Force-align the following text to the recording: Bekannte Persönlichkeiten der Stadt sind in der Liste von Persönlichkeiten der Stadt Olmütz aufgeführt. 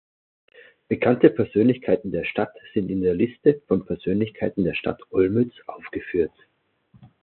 Bekannte 0.87 1.29
Persönlichkeiten 1.29 2.11
der 2.11 2.25
Stadt 2.25 2.55
sind 2.73 2.89
in 2.89 3.01
der 3.01 3.13
Liste 3.13 3.61
von 3.67 3.85
Persönlichkeiten 3.85 4.63
der 4.63 4.73
Stadt 4.73 4.99
Olmütz 5.11 5.53
aufgeführt. 5.67 6.33